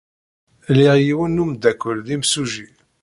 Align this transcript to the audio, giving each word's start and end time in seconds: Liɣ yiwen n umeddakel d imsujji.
Liɣ 0.77 0.95
yiwen 1.05 1.35
n 1.35 1.41
umeddakel 1.43 1.97
d 2.07 2.09
imsujji. 2.15 2.67